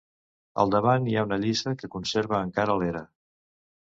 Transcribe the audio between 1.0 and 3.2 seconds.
hi ha una lliça que conserva encara l'era.